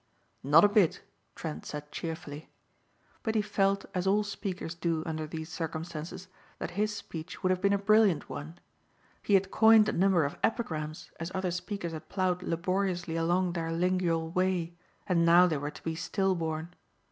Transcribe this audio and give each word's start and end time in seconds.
"Not 0.41 0.65
a 0.65 0.67
bit," 0.67 1.03
Trent 1.35 1.63
said 1.63 1.91
cheerfully. 1.91 2.49
But 3.21 3.35
he 3.35 3.43
felt 3.43 3.85
as 3.93 4.07
all 4.07 4.23
speakers 4.23 4.73
do 4.73 5.03
under 5.05 5.27
these 5.27 5.47
circumstances 5.47 6.27
that 6.57 6.71
his 6.71 6.91
speech 6.95 7.43
would 7.43 7.51
have 7.51 7.61
been 7.61 7.71
a 7.71 7.77
brilliant 7.77 8.27
one. 8.27 8.57
He 9.21 9.35
had 9.35 9.51
coined 9.51 9.87
a 9.87 9.91
number 9.93 10.25
of 10.25 10.39
epigrams 10.43 11.11
as 11.19 11.31
other 11.35 11.51
speakers 11.51 11.91
had 11.91 12.09
plowed 12.09 12.41
laboriously 12.41 13.15
along 13.15 13.53
their 13.53 13.71
lingual 13.71 14.31
way 14.31 14.73
and 15.05 15.23
now 15.23 15.45
they 15.45 15.57
were 15.57 15.69
to 15.69 15.83
be 15.83 15.93
still 15.93 16.33
born. 16.33 16.73